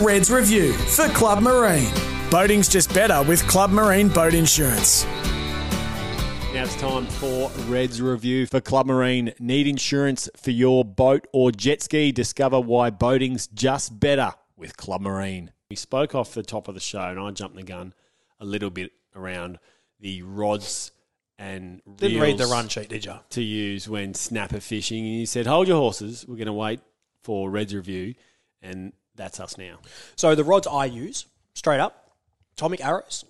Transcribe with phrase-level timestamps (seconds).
[0.00, 1.90] Reds Review for Club Marine.
[2.30, 5.04] Boating's just better with Club Marine Boat Insurance.
[6.52, 9.32] Now it's time for Reds Review for Club Marine.
[9.38, 12.12] Need insurance for your boat or jet ski?
[12.12, 15.52] Discover why boating's just better with Club Marine.
[15.70, 17.94] We spoke off the top of the show, and I jumped the gun
[18.38, 19.58] a little bit around
[20.00, 20.92] the rods
[21.38, 23.14] and Didn't read the run sheet, did you?
[23.30, 25.04] to use when snapper fishing.
[25.06, 26.24] And you said, "Hold your horses.
[26.28, 26.80] We're going to wait
[27.22, 28.14] for Reds Review,"
[28.62, 29.78] and that's us now.
[30.16, 32.10] So the rods I use, straight up,
[32.56, 33.24] Atomic Arrows,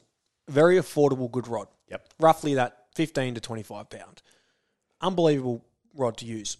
[0.48, 1.68] very affordable, good rod.
[1.90, 2.08] Yep.
[2.20, 4.22] Roughly that 15 to 25 pound.
[5.00, 5.64] Unbelievable
[5.94, 6.56] rod to use.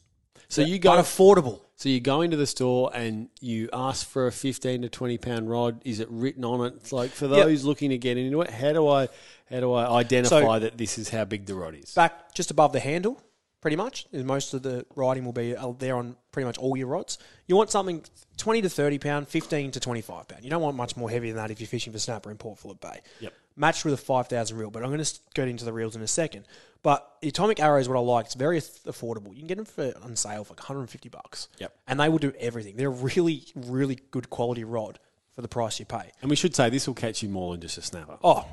[0.49, 1.61] So you go affordable.
[1.77, 5.51] So you go into the store and you ask for a fifteen to twenty pound
[5.51, 5.83] rod.
[5.85, 6.75] Is it written on it?
[6.77, 9.09] It's like for those looking to get into it, how do I
[9.51, 11.93] how do I identify So- that this is how big the rod is?
[11.95, 13.21] Back just above the handle,
[13.67, 14.07] pretty much.
[14.13, 17.19] Most of the riding will be uh, there on pretty much all your rods.
[17.49, 18.05] You want something
[18.37, 20.45] 20 to 30 pound, 15 to 25 pound.
[20.45, 22.61] You don't want much more heavy than that if you're fishing for snapper in Port
[22.61, 23.01] Phillip Bay.
[23.19, 23.33] Yep.
[23.57, 26.07] Matched with a 5,000 reel, but I'm going to get into the reels in a
[26.07, 26.47] second.
[26.85, 28.27] But the Atomic Arrow is what I like.
[28.27, 29.31] It's very affordable.
[29.33, 31.49] You can get them for on sale for like 150 bucks.
[31.59, 31.75] Yep.
[31.89, 32.77] And they will do everything.
[32.77, 35.01] They're a really, really good quality rod
[35.35, 36.13] for the price you pay.
[36.23, 38.17] And we should say this will catch you more than just a snapper.
[38.23, 38.47] Oh,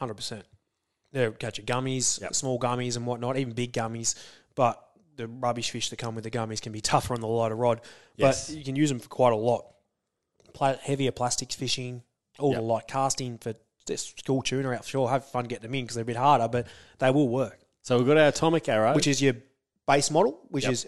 [0.00, 0.42] 100%.
[1.12, 2.34] They'll catch your gummies, Yep.
[2.34, 4.14] small gummies and whatnot, even big gummies.
[4.60, 4.78] But
[5.16, 7.80] the rubbish fish that come with the gummies can be tougher on the lighter rod.
[8.16, 8.48] Yes.
[8.50, 9.64] But you can use them for quite a lot.
[10.52, 12.02] Pla- heavier plastics fishing,
[12.38, 12.60] all Yep.
[12.60, 13.54] the light casting for
[13.86, 14.84] just school tuna out.
[14.84, 16.66] Sure, have fun getting them in because they're a bit harder, but
[16.98, 17.58] they will work.
[17.80, 19.32] So we've got our atomic arrow, Which is your
[19.88, 20.72] base model, which Yep.
[20.74, 20.84] is.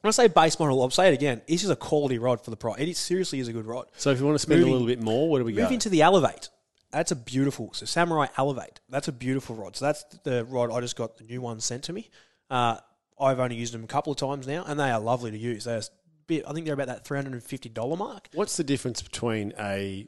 [0.00, 1.42] When I say base model, I'll say it again.
[1.46, 2.80] This is a quality rod for the price.
[2.80, 3.86] It is, seriously is a good rod.
[3.96, 5.62] so if you want to spend moving- a little bit more, where do we go?
[5.62, 6.48] Move into the Elevate.
[6.90, 7.72] That's a beautiful.
[7.74, 8.80] So Samurai Elevate.
[8.88, 9.76] That's a beautiful rod.
[9.76, 12.10] So that's the rod I just got the new one sent to me.
[12.50, 12.78] Uh,
[13.18, 15.64] I've only used them a couple of times now, and they are lovely to use.
[15.64, 15.82] They're
[16.26, 16.44] bit.
[16.46, 18.28] I think they're about that three hundred and fifty dollar mark.
[18.34, 20.06] What's the difference between a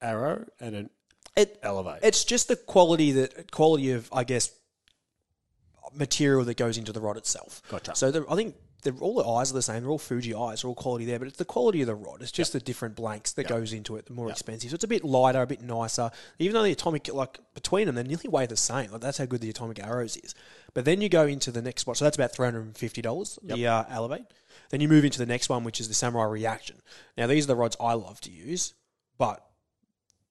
[0.00, 0.90] arrow and an
[1.36, 2.00] It elevate?
[2.02, 4.50] it's just the quality that quality of I guess
[5.92, 7.62] material that goes into the rod itself.
[7.68, 7.94] Gotcha.
[7.96, 8.54] So the, I think
[9.00, 9.82] all the eyes are the same.
[9.82, 10.62] They're all Fuji eyes.
[10.62, 12.22] They're all quality there, but it's the quality of the rod.
[12.22, 14.06] It's just the different blanks that goes into it.
[14.06, 14.70] The more expensive.
[14.70, 16.10] So it's a bit lighter, a bit nicer.
[16.38, 18.90] Even though the atomic, like between them, they nearly weigh the same.
[18.90, 20.34] Like that's how good the atomic arrows is.
[20.74, 21.96] But then you go into the next spot.
[21.96, 23.38] So that's about three hundred and fifty dollars.
[23.42, 24.26] The uh, Elevate.
[24.70, 26.76] Then you move into the next one, which is the Samurai Reaction.
[27.16, 28.74] Now these are the rods I love to use,
[29.18, 29.44] but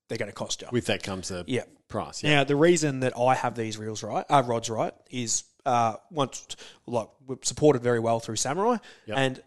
[0.10, 0.68] they're going to cost you.
[0.72, 1.64] With that comes the Yeah.
[1.88, 2.22] price.
[2.24, 2.36] Yeah.
[2.38, 6.46] Now, the reason that I have these reels right, uh, rods right, is uh, once
[6.86, 9.18] like we're supported very well through Samurai, Yep.
[9.18, 9.44] and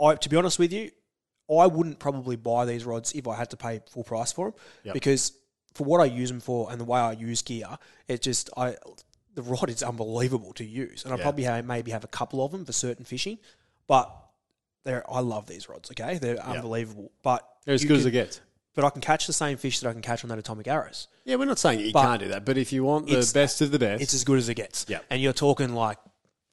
[0.00, 0.90] I, to be honest with you,
[1.50, 4.60] I wouldn't probably buy these rods if I had to pay full price for them
[4.84, 4.94] Yep.
[4.94, 5.32] because
[5.74, 7.78] for what I use them for and the way I use gear,
[8.08, 8.76] it just I
[9.34, 12.50] the rod is unbelievable to use, and I probably have, maybe have a couple of
[12.52, 13.38] them for certain fishing,
[13.86, 14.14] but.
[14.84, 15.90] They're, I love these rods.
[15.90, 17.10] Okay, they're unbelievable.
[17.22, 18.40] But They're as good can- as it gets.
[18.78, 21.08] But I can catch the same fish that I can catch on that atomic arrows.
[21.24, 23.32] Yeah, we're not saying you But can't do that, but if you want the it's-
[23.32, 24.86] best of the best, it's as good as it gets.
[24.88, 25.04] Yep.
[25.10, 25.98] And you're talking like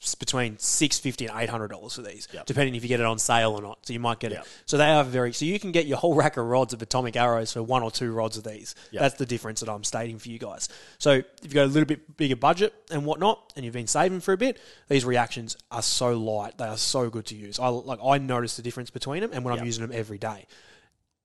[0.02, 2.47] s- between six fifty and eight hundred dollars for these, Yep.
[2.47, 3.78] depending if you get it on sale or not.
[3.85, 4.41] So you might get Yep.
[4.41, 4.47] it.
[4.66, 5.34] So they are very.
[5.34, 7.91] So you can get your whole rack of rods of atomic arrows for one or
[7.91, 8.74] two rods of these.
[8.90, 9.02] Yep.
[9.02, 10.68] That's the difference that I'm stating for you guys.
[10.97, 14.22] So if you've got a little bit bigger budget and whatnot, and you've been saving
[14.22, 14.59] for a bit,
[14.90, 16.58] these reactions are so light.
[16.58, 17.59] They are so good to use.
[17.59, 18.00] I like.
[18.03, 19.59] I notice the difference between them, and when Yep.
[19.62, 20.47] I'm using them every day.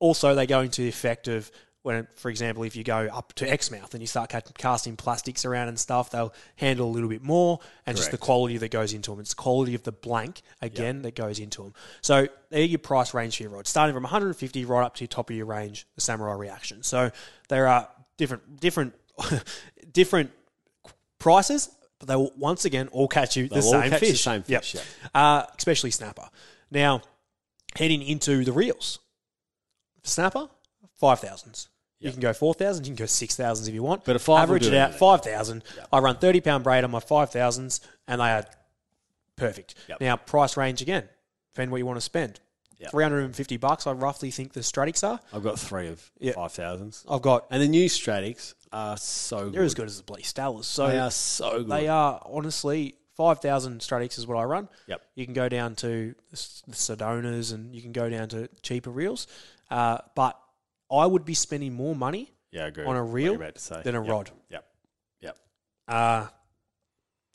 [0.00, 1.50] Also, they go into the effect of
[1.82, 5.68] when, for example, if you go up to Exmouth and you start casting plastics around
[5.68, 9.10] and stuff, they'll handle a little bit more, and just the quality that goes into
[9.12, 9.20] them.
[9.20, 11.72] It's the quality of the blank again that goes into them.
[12.02, 15.08] So they're your price range for your rods, starting from 150 right up to your
[15.08, 16.82] top of your range, the Samurai Reaction.
[16.82, 17.12] So
[17.48, 18.94] there are different, different,
[19.92, 20.32] different
[21.18, 24.22] prices, but they will once again all catch you the They'll same catch the fish.
[24.22, 24.62] same Yep.
[24.62, 24.82] fish, yeah.
[25.14, 26.28] Uh, especially snapper.
[26.70, 27.02] Now,
[27.76, 28.98] heading into the reels.
[30.02, 30.48] Snapper,
[30.96, 31.68] five thousands.
[31.98, 32.88] You can go four thousands.
[32.88, 34.04] You can go six thousands if you want.
[34.04, 35.62] But a five will average it out five thousand.
[35.92, 38.44] I run thirty pound braid on my five thousands, and they are
[39.36, 39.74] perfect.
[39.88, 40.00] Yep.
[40.00, 41.08] Now price range again.
[41.54, 42.40] Depend what you want to spend.
[42.78, 42.90] Yep.
[42.92, 43.86] Three hundred and fifty bucks.
[43.86, 45.20] I roughly think the Stratics are.
[45.32, 47.46] I've got three of five thousands, I've got.
[47.50, 49.52] and the new Stratics are so good.
[49.52, 50.64] They're as good as the bloody Stellas.
[50.64, 51.68] So They are so good.
[51.68, 54.66] They are honestly five thousand Stratics is what I run.
[54.86, 55.02] Yep.
[55.14, 59.26] You can go down to the Sedonas and you can go down to cheaper reels,
[59.70, 60.40] uh, but
[60.90, 62.86] I would be spending more money Yeah, I agree.
[62.86, 63.82] on a reel you're about to say.
[63.84, 64.10] than a Yep.
[64.10, 64.30] rod.
[64.48, 64.64] Yep.
[65.20, 65.38] Yep.
[65.86, 66.28] Uh,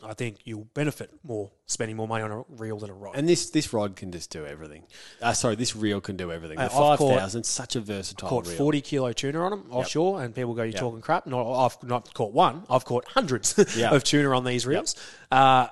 [0.04, 3.16] I think you'll benefit more spending more money on a reel than a rod.
[3.16, 4.84] And this this rod can just do everything.
[5.22, 6.58] Uh, sorry, this reel can do everything.
[6.58, 8.58] The Uh, I've five thousand, such a versatile caught reel.
[8.58, 10.80] 40 kilo tuna on them offshore, and people go, You're Yep.
[10.80, 11.26] talking crap.
[11.28, 12.64] No, I've not caught one.
[12.70, 13.92] I've caught hundreds Yeah.
[13.92, 14.96] of tuna on these reels.
[15.32, 15.68] Uh,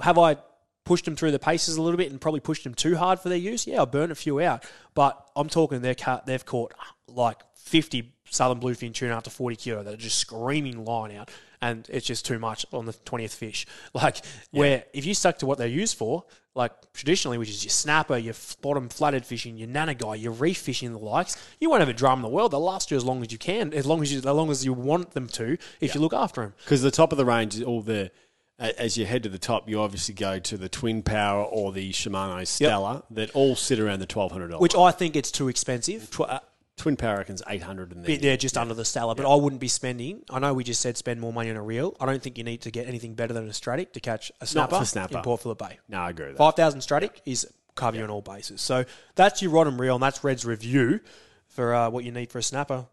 [0.00, 0.36] have I
[0.84, 3.28] pushed them through the paces a little bit and probably pushed them too hard for
[3.28, 3.66] their use.
[3.66, 4.64] Yeah, I burned a few out,
[4.94, 6.74] but I'm talking they're ca- they've caught
[7.08, 11.30] like 50 southern bluefin tuna up to 40 kilo that are just screaming line out,
[11.60, 13.66] and it's just too much on the 20th fish.
[13.94, 16.24] Like where if you stuck to what they're used for,
[16.56, 20.92] like traditionally, which is your snapper, your bottom flatted fishing, your nannygai, your reef fishing,
[20.92, 22.52] the likes, you won't have a drum in the world.
[22.52, 24.64] They'll last you as long as you can, as long as you, as long as
[24.64, 26.54] you want them to, if you look after them.
[26.64, 28.10] Because the top of the range is all the.
[28.58, 31.92] As you head to the top, you obviously go to the Twin Power or the
[31.92, 34.62] Shimano Stella that all sit around the twelve hundred dollars.
[34.62, 36.08] Which I think it's too expensive.
[36.18, 36.38] Uh,
[36.76, 39.34] Tw- Twin Power reckons eight hundred and bit there just under the Stella, but I
[39.34, 40.22] wouldn't be spending.
[40.30, 41.96] I know we just said spend more money on a reel.
[42.00, 44.46] I don't think you need to get anything better than a Stratic to catch a
[44.46, 45.16] snapper, Not for snapper.
[45.18, 45.78] in Port Phillip Bay.
[45.88, 46.38] No, I agree with that.
[46.38, 48.60] Five thousand Stratic is cover you on all bases.
[48.60, 48.84] So
[49.14, 51.00] that's your rod and reel, and that's Red's review
[51.48, 52.86] for uh, what you need for a snapper.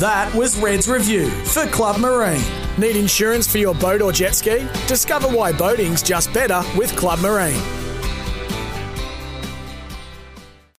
[0.00, 2.40] That was Red's review for Club Marine.
[2.78, 4.66] Need insurance for your boat or jet ski?
[4.86, 7.60] Discover why boating's just better with Club Marine.